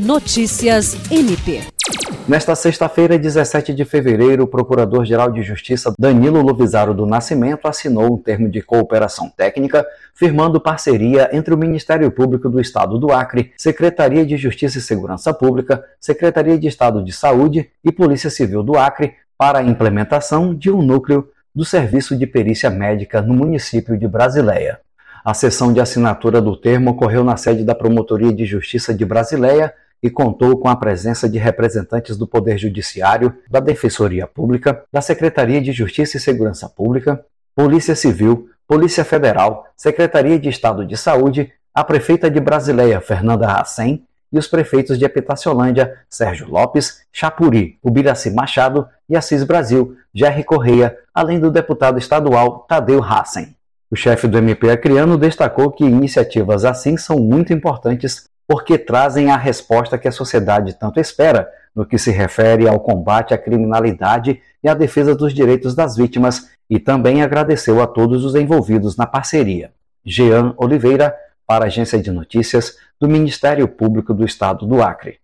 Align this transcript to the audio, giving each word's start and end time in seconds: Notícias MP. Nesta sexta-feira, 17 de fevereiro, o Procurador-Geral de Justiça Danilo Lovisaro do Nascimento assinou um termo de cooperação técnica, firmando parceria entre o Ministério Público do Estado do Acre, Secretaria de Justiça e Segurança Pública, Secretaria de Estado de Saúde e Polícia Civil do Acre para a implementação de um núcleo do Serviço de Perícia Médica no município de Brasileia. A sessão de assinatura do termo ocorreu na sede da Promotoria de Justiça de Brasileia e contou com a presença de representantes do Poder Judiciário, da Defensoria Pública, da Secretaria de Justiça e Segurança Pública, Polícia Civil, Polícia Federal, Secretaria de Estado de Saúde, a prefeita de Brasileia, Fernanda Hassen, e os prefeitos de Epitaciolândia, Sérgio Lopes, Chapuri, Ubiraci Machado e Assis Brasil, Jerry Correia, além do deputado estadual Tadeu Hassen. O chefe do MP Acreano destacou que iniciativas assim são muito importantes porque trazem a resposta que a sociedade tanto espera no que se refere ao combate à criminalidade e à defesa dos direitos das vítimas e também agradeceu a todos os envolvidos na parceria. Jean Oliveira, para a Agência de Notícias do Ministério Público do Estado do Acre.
Notícias 0.00 0.96
MP. 1.12 1.60
Nesta 2.26 2.54
sexta-feira, 2.54 3.18
17 3.18 3.74
de 3.74 3.84
fevereiro, 3.84 4.44
o 4.44 4.46
Procurador-Geral 4.46 5.30
de 5.30 5.42
Justiça 5.42 5.92
Danilo 5.98 6.40
Lovisaro 6.40 6.94
do 6.94 7.04
Nascimento 7.04 7.68
assinou 7.68 8.14
um 8.14 8.16
termo 8.16 8.48
de 8.48 8.62
cooperação 8.62 9.28
técnica, 9.28 9.86
firmando 10.14 10.58
parceria 10.58 11.28
entre 11.34 11.52
o 11.52 11.58
Ministério 11.58 12.10
Público 12.10 12.48
do 12.48 12.58
Estado 12.58 12.98
do 12.98 13.12
Acre, 13.12 13.52
Secretaria 13.58 14.24
de 14.24 14.38
Justiça 14.38 14.78
e 14.78 14.80
Segurança 14.80 15.34
Pública, 15.34 15.84
Secretaria 16.00 16.58
de 16.58 16.66
Estado 16.66 17.04
de 17.04 17.12
Saúde 17.12 17.68
e 17.84 17.92
Polícia 17.92 18.30
Civil 18.30 18.62
do 18.62 18.78
Acre 18.78 19.12
para 19.36 19.58
a 19.58 19.62
implementação 19.62 20.54
de 20.54 20.70
um 20.70 20.80
núcleo 20.80 21.28
do 21.54 21.62
Serviço 21.62 22.16
de 22.16 22.26
Perícia 22.26 22.70
Médica 22.70 23.20
no 23.20 23.34
município 23.34 23.98
de 23.98 24.08
Brasileia. 24.08 24.80
A 25.22 25.34
sessão 25.34 25.70
de 25.70 25.80
assinatura 25.80 26.40
do 26.40 26.56
termo 26.56 26.92
ocorreu 26.92 27.22
na 27.22 27.36
sede 27.36 27.64
da 27.64 27.74
Promotoria 27.74 28.32
de 28.32 28.46
Justiça 28.46 28.94
de 28.94 29.04
Brasileia 29.04 29.74
e 30.02 30.08
contou 30.08 30.58
com 30.58 30.68
a 30.68 30.76
presença 30.76 31.28
de 31.28 31.38
representantes 31.38 32.16
do 32.16 32.26
Poder 32.26 32.58
Judiciário, 32.58 33.34
da 33.50 33.60
Defensoria 33.60 34.26
Pública, 34.26 34.82
da 34.92 35.00
Secretaria 35.00 35.60
de 35.60 35.72
Justiça 35.72 36.16
e 36.16 36.20
Segurança 36.20 36.68
Pública, 36.68 37.24
Polícia 37.54 37.94
Civil, 37.94 38.48
Polícia 38.66 39.04
Federal, 39.04 39.66
Secretaria 39.76 40.38
de 40.38 40.48
Estado 40.48 40.86
de 40.86 40.96
Saúde, 40.96 41.52
a 41.74 41.84
prefeita 41.84 42.30
de 42.30 42.40
Brasileia, 42.40 43.00
Fernanda 43.00 43.46
Hassen, 43.46 44.04
e 44.32 44.38
os 44.38 44.46
prefeitos 44.46 44.98
de 44.98 45.04
Epitaciolândia, 45.04 45.98
Sérgio 46.08 46.48
Lopes, 46.48 47.02
Chapuri, 47.12 47.78
Ubiraci 47.82 48.30
Machado 48.30 48.86
e 49.08 49.16
Assis 49.16 49.42
Brasil, 49.42 49.96
Jerry 50.14 50.44
Correia, 50.44 50.96
além 51.12 51.40
do 51.40 51.50
deputado 51.50 51.98
estadual 51.98 52.60
Tadeu 52.68 53.02
Hassen. 53.02 53.56
O 53.90 53.96
chefe 53.96 54.28
do 54.28 54.38
MP 54.38 54.70
Acreano 54.70 55.18
destacou 55.18 55.72
que 55.72 55.84
iniciativas 55.84 56.64
assim 56.64 56.96
são 56.96 57.18
muito 57.18 57.52
importantes 57.52 58.29
porque 58.50 58.76
trazem 58.76 59.30
a 59.30 59.36
resposta 59.36 59.96
que 59.96 60.08
a 60.08 60.12
sociedade 60.12 60.74
tanto 60.74 60.98
espera 60.98 61.48
no 61.72 61.86
que 61.86 61.96
se 61.96 62.10
refere 62.10 62.66
ao 62.66 62.80
combate 62.80 63.32
à 63.32 63.38
criminalidade 63.38 64.42
e 64.60 64.68
à 64.68 64.74
defesa 64.74 65.14
dos 65.14 65.32
direitos 65.32 65.72
das 65.72 65.96
vítimas 65.96 66.50
e 66.68 66.80
também 66.80 67.22
agradeceu 67.22 67.80
a 67.80 67.86
todos 67.86 68.24
os 68.24 68.34
envolvidos 68.34 68.96
na 68.96 69.06
parceria. 69.06 69.70
Jean 70.04 70.52
Oliveira, 70.56 71.14
para 71.46 71.66
a 71.66 71.68
Agência 71.68 72.02
de 72.02 72.10
Notícias 72.10 72.76
do 72.98 73.06
Ministério 73.06 73.68
Público 73.68 74.12
do 74.12 74.24
Estado 74.24 74.66
do 74.66 74.82
Acre. 74.82 75.18